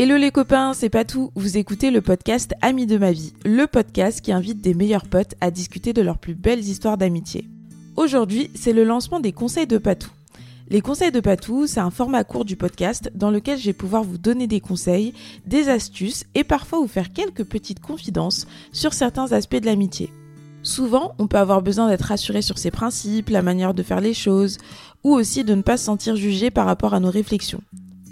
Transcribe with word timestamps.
Hello 0.00 0.16
les 0.16 0.30
copains, 0.30 0.74
c'est 0.74 0.90
pas. 0.90 1.02
Vous 1.34 1.58
écoutez 1.58 1.90
le 1.90 2.00
podcast 2.00 2.54
Amis 2.62 2.86
de 2.86 2.98
ma 2.98 3.10
vie, 3.10 3.32
le 3.44 3.66
podcast 3.66 4.20
qui 4.20 4.30
invite 4.30 4.60
des 4.60 4.72
meilleurs 4.72 5.08
potes 5.08 5.34
à 5.40 5.50
discuter 5.50 5.92
de 5.92 6.02
leurs 6.02 6.18
plus 6.18 6.36
belles 6.36 6.60
histoires 6.60 6.96
d'amitié. 6.96 7.48
Aujourd'hui, 7.96 8.48
c'est 8.54 8.72
le 8.72 8.84
lancement 8.84 9.18
des 9.18 9.32
conseils 9.32 9.66
de 9.66 9.76
Patou. 9.76 10.08
Les 10.68 10.82
conseils 10.82 11.10
de 11.10 11.18
Patou, 11.18 11.66
c'est 11.66 11.80
un 11.80 11.90
format 11.90 12.22
court 12.22 12.44
du 12.44 12.54
podcast 12.54 13.10
dans 13.16 13.32
lequel 13.32 13.58
je 13.58 13.64
vais 13.64 13.72
pouvoir 13.72 14.04
vous 14.04 14.18
donner 14.18 14.46
des 14.46 14.60
conseils, 14.60 15.14
des 15.46 15.68
astuces 15.68 16.26
et 16.36 16.44
parfois 16.44 16.78
vous 16.78 16.86
faire 16.86 17.12
quelques 17.12 17.42
petites 17.42 17.80
confidences 17.80 18.46
sur 18.70 18.92
certains 18.92 19.32
aspects 19.32 19.56
de 19.56 19.66
l'amitié. 19.66 20.12
Souvent, 20.62 21.16
on 21.18 21.26
peut 21.26 21.38
avoir 21.38 21.60
besoin 21.60 21.88
d'être 21.88 22.02
rassuré 22.02 22.40
sur 22.40 22.58
ses 22.58 22.70
principes, 22.70 23.30
la 23.30 23.42
manière 23.42 23.74
de 23.74 23.82
faire 23.82 24.00
les 24.00 24.14
choses, 24.14 24.58
ou 25.02 25.12
aussi 25.12 25.42
de 25.42 25.56
ne 25.56 25.62
pas 25.62 25.76
se 25.76 25.86
sentir 25.86 26.14
jugé 26.14 26.52
par 26.52 26.66
rapport 26.66 26.94
à 26.94 27.00
nos 27.00 27.10
réflexions. 27.10 27.62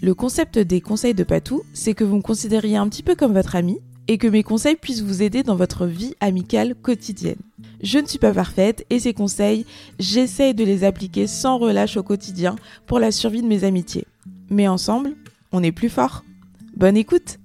Le 0.07 0.14
concept 0.14 0.61
des 0.61 0.80
conseils 0.80 1.14
de 1.14 1.25
Patou, 1.25 1.64
c'est 1.72 1.94
que 1.94 2.04
vous 2.04 2.14
me 2.14 2.22
considériez 2.22 2.76
un 2.76 2.89
petit 2.89 3.03
peu 3.03 3.17
comme 3.17 3.32
votre 3.32 3.57
ami 3.57 3.80
et 4.07 4.18
que 4.18 4.29
mes 4.29 4.44
conseils 4.44 4.76
puissent 4.76 5.03
vous 5.03 5.21
aider 5.21 5.43
dans 5.43 5.57
votre 5.57 5.85
vie 5.85 6.14
amicale 6.21 6.76
quotidienne. 6.76 7.40
Je 7.82 7.99
ne 7.99 8.07
suis 8.07 8.21
pas 8.21 8.32
parfaite 8.32 8.86
et 8.89 9.00
ces 9.00 9.14
conseils, 9.14 9.66
j'essaye 9.99 10.54
de 10.54 10.63
les 10.63 10.85
appliquer 10.85 11.27
sans 11.27 11.58
relâche 11.58 11.96
au 11.96 12.04
quotidien 12.04 12.54
pour 12.86 13.00
la 13.00 13.11
survie 13.11 13.43
de 13.43 13.49
mes 13.49 13.64
amitiés. 13.64 14.07
Mais 14.49 14.68
ensemble, 14.68 15.16
on 15.50 15.64
est 15.64 15.72
plus 15.72 15.89
fort. 15.89 16.22
Bonne 16.77 16.96
écoute 16.96 17.41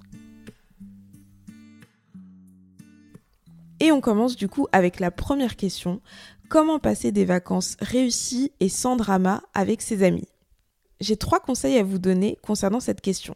Et 3.80 3.91
on 3.91 4.02
commence 4.02 4.35
du 4.35 4.48
coup 4.48 4.68
avec 4.71 4.99
la 4.99 5.09
première 5.09 5.55
question. 5.55 5.99
Comment 6.48 6.77
passer 6.77 7.12
des 7.12 7.26
vacances 7.26 7.76
réussies 7.82 8.52
et 8.59 8.70
sans 8.70 8.98
drama 8.98 9.41
avec 9.55 9.82
ses 9.82 10.04
amis? 10.04 10.27
J'ai 11.02 11.18
trois 11.18 11.40
conseils 11.40 11.78
à 11.78 11.84
vous 11.84 12.00
donner 12.00 12.38
concernant 12.41 12.80
cette 12.80 13.02
question. 13.02 13.36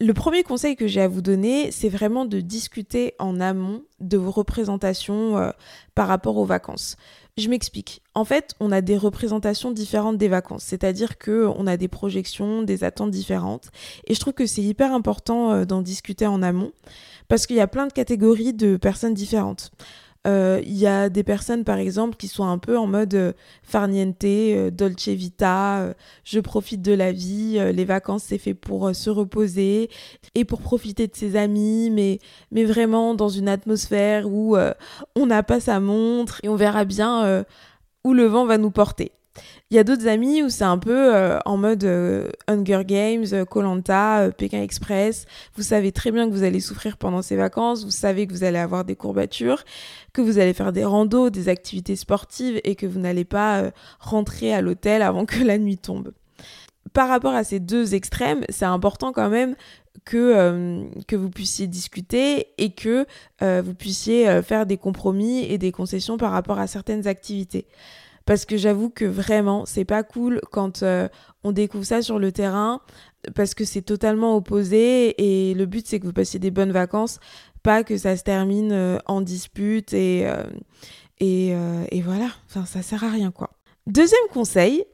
Le 0.00 0.12
premier 0.12 0.42
conseil 0.42 0.76
que 0.76 0.86
j'ai 0.86 1.00
à 1.00 1.08
vous 1.08 1.22
donner, 1.22 1.70
c'est 1.70 1.88
vraiment 1.88 2.24
de 2.24 2.40
discuter 2.40 3.14
en 3.18 3.40
amont 3.40 3.82
de 4.00 4.16
vos 4.16 4.32
représentations 4.32 5.38
euh, 5.38 5.50
par 5.94 6.08
rapport 6.08 6.36
aux 6.36 6.44
vacances. 6.44 6.96
Je 7.38 7.48
m'explique. 7.48 8.02
En 8.14 8.24
fait, 8.24 8.54
on 8.60 8.72
a 8.72 8.80
des 8.80 8.96
représentations 8.96 9.70
différentes 9.70 10.18
des 10.18 10.28
vacances, 10.28 10.64
c'est-à-dire 10.64 11.16
que 11.16 11.46
on 11.56 11.66
a 11.66 11.76
des 11.76 11.88
projections, 11.88 12.62
des 12.62 12.84
attentes 12.84 13.12
différentes, 13.12 13.70
et 14.06 14.14
je 14.14 14.20
trouve 14.20 14.34
que 14.34 14.46
c'est 14.46 14.62
hyper 14.62 14.92
important 14.92 15.52
euh, 15.52 15.64
d'en 15.64 15.80
discuter 15.80 16.26
en 16.26 16.42
amont 16.42 16.72
parce 17.28 17.46
qu'il 17.46 17.56
y 17.56 17.60
a 17.60 17.66
plein 17.66 17.86
de 17.86 17.92
catégories 17.92 18.52
de 18.52 18.76
personnes 18.76 19.14
différentes. 19.14 19.70
Euh, 20.26 20.60
il 20.64 20.76
y 20.76 20.86
a 20.86 21.10
des 21.10 21.22
personnes, 21.22 21.64
par 21.64 21.76
exemple, 21.76 22.16
qui 22.16 22.28
sont 22.28 22.44
un 22.44 22.58
peu 22.58 22.78
en 22.78 22.86
mode 22.86 23.14
euh, 23.14 23.32
farniente, 23.62 24.24
euh, 24.24 24.70
dolce 24.70 25.08
vita, 25.08 25.94
je 26.24 26.40
profite 26.40 26.80
de 26.80 26.92
la 26.92 27.12
vie, 27.12 27.58
les 27.72 27.84
vacances 27.84 28.24
c'est 28.24 28.38
fait 28.38 28.54
pour 28.54 28.94
se 28.94 29.10
reposer 29.10 29.90
et 30.34 30.44
pour 30.44 30.60
profiter 30.62 31.06
de 31.06 31.14
ses 31.14 31.36
amis, 31.36 31.90
mais, 31.90 32.18
mais 32.50 32.64
vraiment 32.64 33.14
dans 33.14 33.28
une 33.28 33.48
atmosphère 33.48 34.26
où 34.28 34.56
on 35.14 35.26
n'a 35.26 35.42
pas 35.42 35.60
sa 35.60 35.80
montre 35.80 36.40
et 36.42 36.48
on 36.48 36.56
verra 36.56 36.84
bien 36.84 37.44
où 38.04 38.12
le 38.12 38.24
vent 38.24 38.46
va 38.46 38.58
nous 38.58 38.70
porter. 38.70 39.12
Il 39.70 39.76
y 39.76 39.80
a 39.80 39.84
d'autres 39.84 40.06
amis 40.06 40.42
où 40.42 40.50
c'est 40.50 40.64
un 40.64 40.78
peu 40.78 41.14
euh, 41.14 41.38
en 41.46 41.56
mode 41.56 41.84
euh, 41.84 42.28
Hunger 42.46 42.82
Games, 42.84 43.44
Colanta, 43.46 44.20
euh, 44.20 44.30
Pékin 44.30 44.62
Express. 44.62 45.26
Vous 45.56 45.62
savez 45.62 45.90
très 45.90 46.12
bien 46.12 46.28
que 46.28 46.32
vous 46.32 46.44
allez 46.44 46.60
souffrir 46.60 46.96
pendant 46.96 47.22
ces 47.22 47.34
vacances, 47.34 47.84
vous 47.84 47.90
savez 47.90 48.26
que 48.26 48.32
vous 48.32 48.44
allez 48.44 48.58
avoir 48.58 48.84
des 48.84 48.94
courbatures, 48.94 49.64
que 50.12 50.22
vous 50.22 50.38
allez 50.38 50.52
faire 50.52 50.72
des 50.72 50.84
randos, 50.84 51.30
des 51.30 51.48
activités 51.48 51.96
sportives 51.96 52.60
et 52.62 52.76
que 52.76 52.86
vous 52.86 53.00
n'allez 53.00 53.24
pas 53.24 53.72
rentrer 53.98 54.54
à 54.54 54.60
l'hôtel 54.60 55.02
avant 55.02 55.26
que 55.26 55.42
la 55.42 55.58
nuit 55.58 55.78
tombe. 55.78 56.12
Par 56.92 57.08
rapport 57.08 57.34
à 57.34 57.42
ces 57.42 57.58
deux 57.58 57.94
extrêmes, 57.94 58.44
c'est 58.50 58.66
important 58.66 59.12
quand 59.12 59.30
même 59.30 59.56
que, 60.04 60.84
que 61.08 61.16
vous 61.16 61.30
puissiez 61.30 61.66
discuter 61.66 62.48
et 62.58 62.70
que 62.70 63.06
vous 63.40 63.74
puissiez 63.74 64.42
faire 64.42 64.66
des 64.66 64.76
compromis 64.76 65.40
et 65.44 65.58
des 65.58 65.72
concessions 65.72 66.18
par 66.18 66.30
rapport 66.30 66.60
à 66.60 66.68
certaines 66.68 67.08
activités 67.08 67.66
parce 68.24 68.44
que 68.44 68.56
j'avoue 68.56 68.90
que 68.90 69.04
vraiment 69.04 69.66
c'est 69.66 69.84
pas 69.84 70.02
cool 70.02 70.40
quand 70.50 70.82
euh, 70.82 71.08
on 71.42 71.52
découvre 71.52 71.84
ça 71.84 72.02
sur 72.02 72.18
le 72.18 72.32
terrain 72.32 72.80
parce 73.34 73.54
que 73.54 73.64
c'est 73.64 73.82
totalement 73.82 74.36
opposé 74.36 75.14
et 75.18 75.54
le 75.54 75.66
but 75.66 75.86
c'est 75.86 76.00
que 76.00 76.06
vous 76.06 76.12
passiez 76.12 76.40
des 76.40 76.50
bonnes 76.50 76.72
vacances 76.72 77.20
pas 77.62 77.84
que 77.84 77.96
ça 77.96 78.16
se 78.16 78.22
termine 78.22 78.72
euh, 78.72 78.98
en 79.06 79.20
dispute 79.20 79.92
et 79.92 80.26
euh, 80.26 80.44
et, 81.20 81.54
et, 81.90 82.02
voilà. 82.02 82.28
Enfin 82.50 82.66
ça 82.66 82.82
sert 82.82 83.04
à 83.04 83.08
rien 83.08 83.30
quoi. 83.30 83.50
Deuxième 83.86 84.26
conseil 84.32 84.84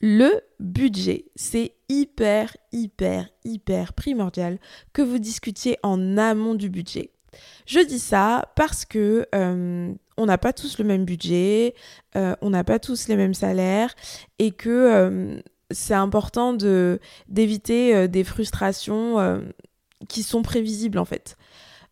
le 0.00 0.42
budget. 0.58 1.26
C'est 1.36 1.76
hyper 1.88 2.56
hyper 2.72 3.28
hyper 3.44 3.92
primordial 3.92 4.58
que 4.92 5.02
vous 5.02 5.18
discutiez 5.18 5.78
en 5.82 6.18
amont 6.18 6.54
du 6.54 6.68
budget 6.68 7.12
je 7.66 7.80
dis 7.80 7.98
ça 7.98 8.50
parce 8.54 8.84
que 8.84 9.26
on 10.18 10.26
n'a 10.26 10.36
pas 10.36 10.52
tous 10.52 10.78
le 10.78 10.84
même 10.84 11.04
budget, 11.04 11.74
euh, 12.16 12.34
on 12.42 12.50
n'a 12.50 12.64
pas 12.64 12.78
tous 12.78 13.08
les 13.08 13.16
mêmes 13.16 13.34
salaires 13.34 13.94
et 14.38 14.50
que 14.50 14.68
euh, 14.68 15.40
c'est 15.70 15.94
important 15.94 16.52
d'éviter 17.28 17.94
euh, 17.94 18.08
des 18.08 18.24
frustrations 18.24 19.42
qui 20.08 20.22
sont 20.22 20.42
prévisibles 20.42 20.98
en 20.98 21.04
fait. 21.04 21.36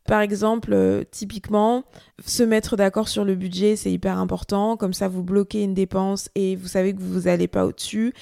Par 0.06 0.20
exemple, 0.20 1.04
typiquement, 1.10 1.84
se 2.24 2.42
mettre 2.42 2.76
d'accord 2.76 3.08
sur 3.08 3.24
le 3.24 3.34
budget, 3.34 3.76
c'est 3.76 3.90
hyper 3.90 4.18
important. 4.18 4.76
Comme 4.76 4.92
ça, 4.92 5.08
vous 5.08 5.22
bloquez 5.22 5.62
une 5.62 5.74
dépense 5.74 6.30
et 6.34 6.56
vous 6.56 6.68
savez 6.68 6.94
que 6.94 7.00
vous 7.00 7.22
n'allez 7.22 7.48
pas 7.48 7.66
au-dessus. 7.66 8.12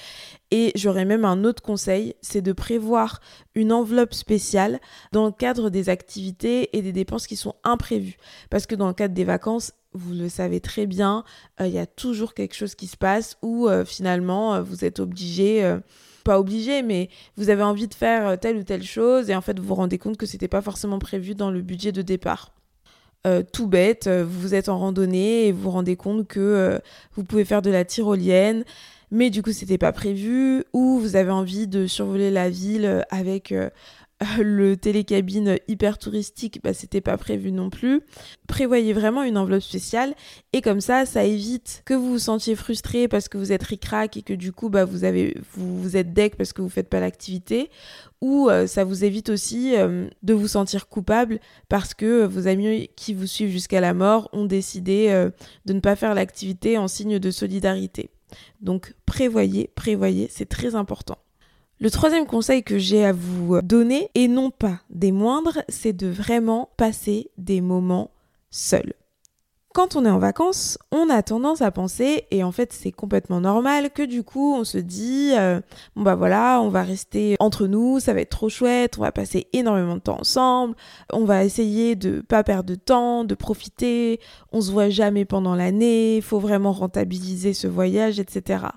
Et 0.51 0.71
j'aurais 0.75 1.05
même 1.05 1.25
un 1.25 1.43
autre 1.43 1.61
conseil, 1.61 2.15
c'est 2.21 2.41
de 2.41 2.53
prévoir 2.53 3.19
une 3.55 3.73
enveloppe 3.73 4.13
spéciale 4.13 4.79
dans 5.11 5.25
le 5.25 5.31
cadre 5.31 5.69
des 5.69 5.89
activités 5.89 6.77
et 6.77 6.81
des 6.81 6.91
dépenses 6.91 7.27
qui 7.27 7.35
sont 7.35 7.55
imprévues. 7.63 8.17
Parce 8.49 8.65
que 8.65 8.75
dans 8.75 8.87
le 8.87 8.93
cadre 8.93 9.13
des 9.13 9.23
vacances, 9.23 9.73
vous 9.93 10.13
le 10.13 10.29
savez 10.29 10.59
très 10.59 10.85
bien, 10.85 11.23
euh, 11.59 11.67
il 11.67 11.73
y 11.73 11.79
a 11.79 11.85
toujours 11.85 12.33
quelque 12.33 12.53
chose 12.53 12.75
qui 12.75 12.87
se 12.87 12.97
passe 12.97 13.37
où 13.41 13.67
euh, 13.67 13.85
finalement 13.85 14.55
euh, 14.55 14.61
vous 14.61 14.85
êtes 14.85 14.99
obligé, 14.99 15.77
pas 16.25 16.39
obligé, 16.39 16.81
mais 16.81 17.09
vous 17.37 17.49
avez 17.49 17.63
envie 17.63 17.87
de 17.87 17.93
faire 17.93 18.37
telle 18.37 18.57
ou 18.57 18.63
telle 18.63 18.83
chose 18.83 19.29
et 19.29 19.35
en 19.35 19.41
fait 19.41 19.57
vous 19.57 19.65
vous 19.65 19.75
rendez 19.75 19.97
compte 19.97 20.17
que 20.17 20.25
c'était 20.25 20.49
pas 20.49 20.61
forcément 20.61 20.99
prévu 20.99 21.35
dans 21.35 21.51
le 21.51 21.61
budget 21.61 21.93
de 21.93 22.01
départ. 22.01 22.51
tout 23.53 23.67
bête, 23.67 24.09
vous 24.09 24.53
êtes 24.53 24.67
en 24.67 24.77
randonnée 24.77 25.47
et 25.47 25.51
vous 25.53 25.61
vous 25.61 25.71
rendez 25.71 25.95
compte 25.95 26.27
que 26.27 26.81
vous 27.15 27.23
pouvez 27.23 27.45
faire 27.45 27.61
de 27.61 27.69
la 27.69 27.85
tyrolienne, 27.85 28.65
mais 29.11 29.29
du 29.29 29.41
coup 29.41 29.51
c'était 29.51 29.77
pas 29.77 29.91
prévu, 29.91 30.63
ou 30.73 30.99
vous 30.99 31.15
avez 31.15 31.31
envie 31.31 31.67
de 31.67 31.87
survoler 31.87 32.31
la 32.31 32.49
ville 32.49 33.05
avec 33.09 33.53
le 34.39 34.77
télécabine 34.77 35.57
hyper 35.67 35.97
touristique, 35.97 36.61
bah, 36.63 36.73
c'était 36.73 37.01
pas 37.01 37.17
prévu 37.17 37.51
non 37.51 37.69
plus. 37.69 38.01
Prévoyez 38.47 38.93
vraiment 38.93 39.23
une 39.23 39.37
enveloppe 39.37 39.61
spéciale 39.61 40.15
et 40.53 40.61
comme 40.61 40.79
ça, 40.79 41.05
ça 41.05 41.25
évite 41.25 41.81
que 41.85 41.93
vous 41.93 42.11
vous 42.11 42.19
sentiez 42.19 42.55
frustré 42.55 43.07
parce 43.07 43.27
que 43.27 43.37
vous 43.37 43.51
êtes 43.51 43.63
ricrac 43.63 44.15
et 44.15 44.21
que 44.21 44.33
du 44.33 44.51
coup, 44.53 44.69
bah, 44.69 44.85
vous, 44.85 45.05
êtes 45.05 46.13
deck 46.13 46.37
parce 46.37 46.53
que 46.53 46.61
vous 46.61 46.69
faites 46.69 46.89
pas 46.89 46.99
l'activité 46.99 47.69
ou 48.21 48.49
euh, 48.49 48.67
ça 48.67 48.85
vous 48.85 49.03
évite 49.03 49.29
aussi 49.29 49.75
euh, 49.75 50.07
de 50.23 50.33
vous 50.33 50.47
sentir 50.47 50.87
coupable 50.87 51.39
parce 51.67 51.93
que 51.93 52.25
vos 52.25 52.47
amis 52.47 52.89
qui 52.95 53.13
vous 53.13 53.27
suivent 53.27 53.51
jusqu'à 53.51 53.81
la 53.81 53.93
mort 53.93 54.29
ont 54.31 54.45
décidé 54.45 55.07
euh, 55.09 55.29
de 55.65 55.73
ne 55.73 55.81
pas 55.81 55.97
faire 55.97 56.15
l'activité 56.15 56.77
en 56.77 56.87
signe 56.87 57.19
de 57.19 57.31
solidarité. 57.31 58.09
Donc 58.61 58.95
prévoyez, 59.05 59.69
prévoyez, 59.75 60.27
c'est 60.31 60.47
très 60.47 60.75
important. 60.75 61.17
Le 61.81 61.91
troisième 61.91 62.25
conseil 62.25 62.63
que 62.63 62.77
j'ai 62.77 63.03
à 63.03 63.11
vous 63.11 63.61
donner, 63.61 64.09
et 64.15 64.29
non 64.29 64.49
pas 64.49 64.79
des 64.89 65.11
moindres, 65.11 65.59
c'est 65.67 65.91
de 65.91 66.07
vraiment 66.07 66.69
passer 66.77 67.31
des 67.37 67.59
moments 67.59 68.11
seuls. 68.49 68.93
Quand 69.73 69.97
on 69.97 70.05
est 70.05 70.09
en 70.09 70.19
vacances, 70.19 70.77
on 70.93 71.09
a 71.09 71.21
tendance 71.21 71.61
à 71.61 71.69
penser, 71.71 72.27
et 72.31 72.45
en 72.45 72.53
fait 72.53 72.71
c'est 72.71 72.93
complètement 72.93 73.41
normal, 73.41 73.89
que 73.91 74.03
du 74.03 74.23
coup 74.23 74.55
on 74.55 74.63
se 74.63 74.77
dit, 74.77 75.33
euh, 75.35 75.59
bon 75.97 76.03
bah 76.03 76.15
voilà, 76.15 76.61
on 76.61 76.69
va 76.69 76.81
rester 76.81 77.35
entre 77.41 77.67
nous, 77.67 77.99
ça 77.99 78.13
va 78.13 78.21
être 78.21 78.29
trop 78.29 78.47
chouette, 78.47 78.97
on 78.97 79.01
va 79.01 79.11
passer 79.11 79.47
énormément 79.51 79.95
de 79.95 79.99
temps 79.99 80.21
ensemble, 80.21 80.75
on 81.11 81.25
va 81.25 81.43
essayer 81.43 81.97
de 81.97 82.21
pas 82.21 82.45
perdre 82.45 82.69
de 82.69 82.75
temps, 82.75 83.25
de 83.25 83.35
profiter, 83.35 84.21
on 84.53 84.61
se 84.61 84.71
voit 84.71 84.87
jamais 84.87 85.25
pendant 85.25 85.55
l'année, 85.55 86.21
faut 86.21 86.39
vraiment 86.39 86.71
rentabiliser 86.71 87.53
ce 87.53 87.67
voyage, 87.67 88.17
etc. 88.17 88.67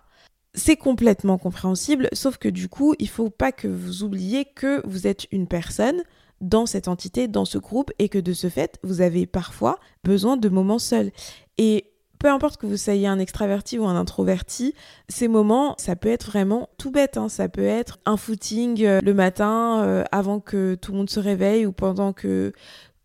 C'est 0.59 0.77
complètement 0.77 1.39
compréhensible, 1.39 2.09
sauf 2.13 2.37
que 2.37 2.49
du 2.49 2.69
coup, 2.69 2.97
il 2.99 3.09
faut 3.09 3.31
pas 3.31 3.53
que 3.53 3.69
vous 3.69 4.03
oubliez 4.03 4.45
que 4.45 4.85
vous 4.89 5.07
êtes 5.07 5.29
une 5.31 5.47
personne 5.47 6.03
dans 6.41 6.67
cette 6.67 6.89
entité, 6.89 7.29
dans 7.29 7.45
ce 7.45 7.59
groupe, 7.59 7.93
et 8.01 8.09
que 8.09 8.19
de 8.19 8.33
ce 8.33 8.49
fait, 8.49 8.81
vous 8.83 9.01
avez 9.01 9.25
parfois 9.25 9.79
besoin 10.03 10.37
de 10.37 10.49
moments 10.49 10.81
seuls. 10.81 11.13
Et 11.59 11.93
peu 12.19 12.29
importe 12.29 12.61
que 12.61 12.67
vous 12.67 12.77
soyez 12.77 13.07
un 13.07 13.21
extraverti 13.21 13.79
ou 13.79 13.87
un 13.87 13.95
introverti, 13.95 14.75
ces 15.09 15.29
moments, 15.29 15.77
ça 15.79 15.95
peut 15.95 16.09
être 16.09 16.27
vraiment 16.27 16.69
tout 16.77 16.91
bête. 16.91 17.17
Hein. 17.17 17.29
Ça 17.29 17.49
peut 17.49 17.63
être 17.63 18.01
un 18.05 18.17
footing 18.17 18.85
euh, 18.85 19.01
le 19.01 19.15
matin 19.15 19.83
euh, 19.85 20.03
avant 20.11 20.41
que 20.41 20.75
tout 20.75 20.91
le 20.91 20.99
monde 20.99 21.11
se 21.11 21.21
réveille 21.21 21.67
ou 21.67 21.73
pendant 21.73 22.13
que 22.13 22.53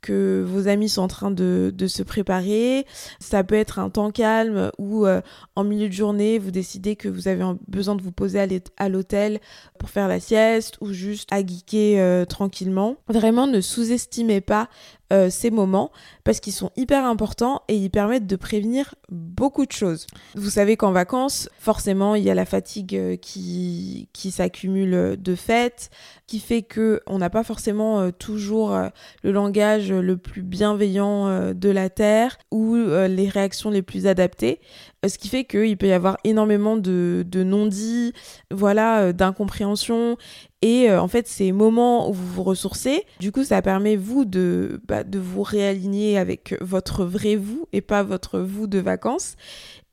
que 0.04 0.44
vos 0.46 0.68
amis 0.68 0.90
sont 0.90 1.02
en 1.02 1.08
train 1.08 1.32
de, 1.32 1.74
se 1.88 2.04
préparer. 2.04 2.86
Ça 3.20 3.44
peut 3.44 3.56
être 3.56 3.80
un 3.80 3.90
temps 3.90 4.12
calme 4.12 4.72
ou 4.78 5.06
euh, 5.06 5.22
en 5.56 5.64
milieu 5.64 5.88
de 5.88 5.94
journée, 5.94 6.38
vous 6.38 6.52
décidez 6.52 6.96
que 6.96 7.08
vous 7.10 7.28
avez 7.28 7.44
besoin 7.68 7.96
de 7.96 8.02
vous 8.02 8.12
poser 8.12 8.62
à 8.78 8.90
l'hôtel 8.90 9.40
pour 9.80 9.90
faire 9.90 10.08
la 10.08 10.20
sieste 10.20 10.78
ou 10.82 10.92
juste 10.92 11.32
à 11.32 11.40
geeker 11.46 12.00
euh, 12.00 12.26
tranquillement. 12.26 12.98
Vraiment, 13.08 13.48
ne 13.48 13.62
sous-estimez 13.62 14.42
pas 14.42 14.70
euh, 15.13 15.30
ces 15.30 15.51
moments 15.51 15.92
parce 16.24 16.39
qu'ils 16.39 16.54
sont 16.54 16.71
hyper 16.75 17.06
importants 17.06 17.62
et 17.68 17.75
ils 17.75 17.92
permettent 17.92 18.25
de 18.25 18.36
prévenir 18.36 18.95
beaucoup 19.12 19.65
de 19.65 19.71
choses. 19.71 20.07
Vous 20.33 20.50
savez 20.50 20.75
qu'en 20.75 20.92
vacances, 20.92 21.50
forcément, 21.60 22.15
il 22.15 22.24
y 22.24 22.31
a 22.31 22.33
la 22.33 22.45
fatigue 22.45 22.95
euh, 22.95 23.15
qui, 23.15 24.10
qui 24.12 24.31
s'accumule 24.31 25.21
de 25.21 25.36
fait, 25.36 25.92
qui 26.25 26.39
fait 26.39 26.63
que 26.63 27.01
on 27.06 27.19
n'a 27.19 27.30
pas 27.30 27.44
forcément 27.44 28.00
euh, 28.00 28.12
toujours 28.12 28.75
le 29.24 29.31
langage 29.31 29.92
le 29.92 30.18
plus 30.18 30.42
bienveillant 30.42 31.54
de 31.54 31.69
la 31.69 31.89
Terre 31.89 32.38
ou 32.51 32.75
les 32.75 33.30
réactions 33.30 33.69
les 33.69 33.81
plus 33.81 34.07
adaptées, 34.07 34.59
ce 35.07 35.18
qui 35.18 35.27
fait 35.27 35.44
qu'il 35.44 35.77
peut 35.77 35.88
y 35.88 35.92
avoir 35.92 36.18
énormément 36.24 36.77
de, 36.77 37.25
de 37.27 37.44
non-dits, 37.44 38.13
voilà, 38.51 39.13
d'incompréhension 39.13 40.18
et 40.63 40.89
euh, 40.89 41.01
en 41.01 41.10
fait, 41.10 41.27
ces 41.27 41.51
moments 41.51 42.10
où 42.10 42.13
vous 42.13 42.25
vous 42.25 42.44
ressourcez, 42.44 43.06
du 43.19 43.33
coup, 43.33 43.44
ça 43.44 43.62
permet 43.62 43.98
vous 43.98 44.24
de, 44.24 44.81
bah, 44.88 45.04
de 45.04 45.19
vous 45.19 45.44
réaligner 45.44 46.18
avec 46.18 46.56
votre 46.62 47.04
vrai 47.04 47.36
vous 47.36 47.68
et 47.74 47.81
pas 47.81 48.01
votre 48.01 48.39
vous 48.39 48.65
de 48.65 48.80
vacances. 48.80 49.36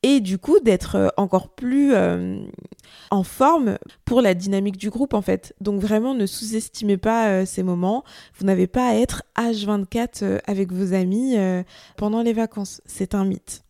Et 0.05 0.21
du 0.21 0.39
coup, 0.39 0.61
d'être 0.61 0.95
euh, 0.95 1.09
encore 1.17 1.49
plus 1.57 1.93
euh, 1.93 2.41
en 3.11 3.25
forme 3.25 3.79
pour 4.05 4.21
la 4.21 4.33
dynamique 4.33 4.77
du 4.77 4.91
groupe, 4.91 5.13
en 5.13 5.23
fait. 5.23 5.57
Donc 5.61 5.81
vraiment, 5.81 6.15
ne 6.15 6.25
sous-estimez 6.25 6.99
pas 6.99 7.45
ces 7.47 7.65
moments. 7.65 8.05
Vous 8.39 8.47
n'avez 8.47 8.69
pas 8.69 8.91
à 8.91 8.95
être 8.95 9.25
H24 9.37 10.39
avec 10.47 10.73
vos 10.73 10.95
amis 10.95 11.37
pendant 11.97 12.23
les 12.23 12.33
vacances. 12.33 12.81
C'est 12.87 13.17
un 13.17 13.25
mythe. 13.25 13.65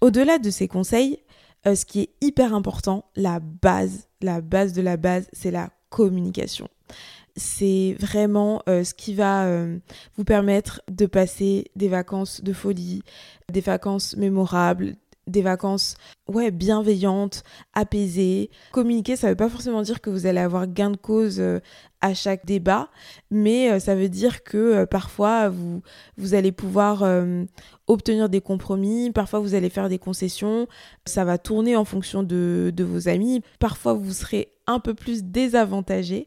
Au-delà 0.00 0.38
de 0.38 0.50
ces 0.50 0.66
conseils, 0.66 1.20
ce 1.64 1.84
qui 1.84 2.00
est 2.00 2.10
hyper 2.20 2.52
important, 2.52 3.04
la 3.14 3.38
base, 3.38 4.08
la 4.20 4.40
base 4.40 4.72
de 4.72 4.82
la 4.82 4.96
base, 4.96 5.28
c'est 5.32 5.52
la 5.52 5.70
communication. 5.90 6.68
C'est 7.36 7.96
vraiment 7.98 8.62
euh, 8.68 8.82
ce 8.82 8.94
qui 8.94 9.14
va 9.14 9.44
euh, 9.46 9.78
vous 10.16 10.24
permettre 10.24 10.82
de 10.90 11.06
passer 11.06 11.70
des 11.76 11.88
vacances 11.88 12.42
de 12.42 12.52
folie, 12.52 13.02
des 13.52 13.60
vacances 13.60 14.16
mémorables, 14.16 14.96
des 15.30 15.42
vacances 15.42 15.96
ouais 16.28 16.50
bienveillantes, 16.50 17.42
apaisées. 17.72 18.50
Communiquer, 18.72 19.16
ça 19.16 19.28
veut 19.28 19.36
pas 19.36 19.48
forcément 19.48 19.82
dire 19.82 20.00
que 20.00 20.10
vous 20.10 20.26
allez 20.26 20.40
avoir 20.40 20.66
gain 20.66 20.90
de 20.90 20.96
cause 20.96 21.40
euh, 21.40 21.60
à 22.00 22.14
chaque 22.14 22.46
débat, 22.46 22.88
mais 23.30 23.78
ça 23.78 23.94
veut 23.94 24.08
dire 24.08 24.42
que 24.42 24.84
parfois 24.86 25.50
vous 25.50 25.82
vous 26.16 26.32
allez 26.32 26.50
pouvoir 26.50 27.04
obtenir 27.88 28.30
des 28.30 28.40
compromis, 28.40 29.10
parfois 29.10 29.40
vous 29.40 29.54
allez 29.54 29.68
faire 29.68 29.90
des 29.90 29.98
concessions, 29.98 30.66
ça 31.04 31.26
va 31.26 31.36
tourner 31.36 31.76
en 31.76 31.84
fonction 31.84 32.22
de, 32.22 32.72
de 32.74 32.84
vos 32.84 33.08
amis, 33.08 33.42
parfois 33.58 33.92
vous 33.92 34.12
serez 34.12 34.50
un 34.66 34.78
peu 34.78 34.94
plus 34.94 35.24
désavantagé. 35.24 36.26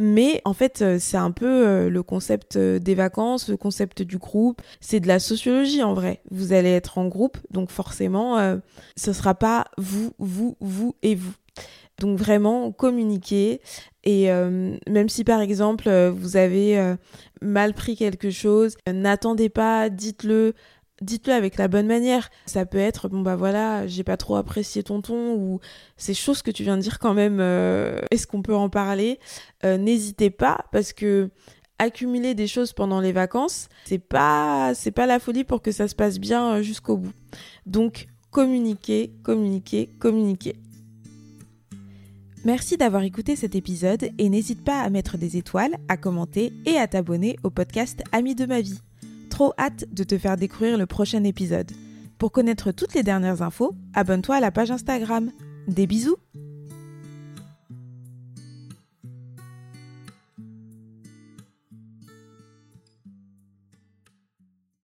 Mais 0.00 0.40
en 0.46 0.54
fait, 0.54 0.80
euh, 0.80 0.96
c'est 0.98 1.18
un 1.18 1.30
peu 1.30 1.68
euh, 1.68 1.90
le 1.90 2.02
concept 2.02 2.56
euh, 2.56 2.78
des 2.78 2.94
vacances, 2.94 3.50
le 3.50 3.58
concept 3.58 4.00
du 4.00 4.16
groupe. 4.16 4.62
C'est 4.80 4.98
de 4.98 5.06
la 5.06 5.18
sociologie 5.18 5.82
en 5.82 5.92
vrai. 5.92 6.22
Vous 6.30 6.54
allez 6.54 6.70
être 6.70 6.96
en 6.96 7.06
groupe, 7.06 7.36
donc 7.50 7.70
forcément, 7.70 8.58
ce 8.96 9.12
sera 9.12 9.34
pas 9.34 9.66
vous, 9.76 10.12
vous, 10.18 10.56
vous 10.60 10.96
et 11.02 11.14
vous. 11.14 11.34
Donc 11.98 12.18
vraiment 12.18 12.72
communiquer 12.72 13.60
et 14.04 14.28
même 14.88 15.08
si 15.10 15.24
par 15.24 15.40
exemple 15.40 15.90
vous 16.08 16.36
avez 16.36 16.94
mal 17.42 17.74
pris 17.74 17.96
quelque 17.96 18.30
chose, 18.30 18.76
n'attendez 18.90 19.50
pas, 19.50 19.90
dites-le 19.90 20.54
dites-le 21.00 21.32
avec 21.32 21.56
la 21.56 21.68
bonne 21.68 21.86
manière. 21.86 22.30
Ça 22.46 22.66
peut 22.66 22.78
être, 22.78 23.08
bon 23.08 23.20
bah 23.20 23.36
voilà, 23.36 23.86
j'ai 23.86 24.04
pas 24.04 24.16
trop 24.16 24.36
apprécié 24.36 24.82
ton 24.82 25.00
ton 25.00 25.34
ou 25.34 25.60
ces 25.96 26.14
choses 26.14 26.42
que 26.42 26.50
tu 26.50 26.62
viens 26.62 26.76
de 26.76 26.82
dire 26.82 26.98
quand 26.98 27.14
même, 27.14 27.38
euh, 27.40 28.00
est-ce 28.10 28.26
qu'on 28.26 28.42
peut 28.42 28.54
en 28.54 28.68
parler? 28.68 29.18
Euh, 29.64 29.78
N'hésitez 29.78 30.30
pas 30.30 30.66
parce 30.72 30.92
que 30.92 31.30
accumuler 31.78 32.34
des 32.34 32.46
choses 32.46 32.74
pendant 32.74 33.00
les 33.00 33.12
vacances, 33.12 33.68
c'est 33.86 33.98
pas, 33.98 34.72
pas 34.94 35.06
la 35.06 35.18
folie 35.18 35.44
pour 35.44 35.62
que 35.62 35.72
ça 35.72 35.88
se 35.88 35.94
passe 35.94 36.18
bien 36.18 36.56
euh, 36.56 36.62
jusqu'au 36.62 36.98
bout. 36.98 37.12
Donc 37.66 38.06
communiquez, 38.30 39.12
communiquez, 39.22 39.88
communiquez. 39.98 40.56
Merci 42.44 42.76
d'avoir 42.78 43.02
écouté 43.02 43.36
cet 43.36 43.54
épisode 43.54 44.10
et 44.16 44.28
n'hésite 44.30 44.64
pas 44.64 44.80
à 44.80 44.88
mettre 44.88 45.18
des 45.18 45.36
étoiles, 45.36 45.76
à 45.88 45.96
commenter 45.96 46.52
et 46.64 46.76
à 46.76 46.86
t'abonner 46.86 47.36
au 47.42 47.50
podcast 47.50 48.02
Amis 48.12 48.34
de 48.34 48.46
ma 48.46 48.62
vie 48.62 48.80
trop 49.40 49.54
hâte 49.56 49.86
de 49.90 50.04
te 50.04 50.18
faire 50.18 50.36
découvrir 50.36 50.76
le 50.76 50.84
prochain 50.84 51.24
épisode. 51.24 51.72
Pour 52.18 52.30
connaître 52.30 52.72
toutes 52.72 52.92
les 52.92 53.02
dernières 53.02 53.40
infos, 53.40 53.74
abonne-toi 53.94 54.36
à 54.36 54.40
la 54.40 54.50
page 54.50 54.70
Instagram. 54.70 55.30
Des 55.66 55.86
bisous 55.86 56.18